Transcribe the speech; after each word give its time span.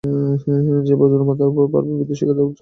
যে 0.87 0.93
বজ্র 0.99 1.19
মাথায় 1.29 1.51
পড়বে 1.51 1.71
তারই 1.73 1.97
বিদ্যুৎশিখা 1.99 2.31
ওর 2.31 2.37
চোখে 2.37 2.45
এসে 2.45 2.49
পড়ল। 2.49 2.59